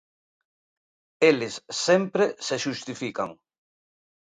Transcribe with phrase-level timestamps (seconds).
[1.29, 1.55] Eles
[1.85, 3.29] sempre se xustifican.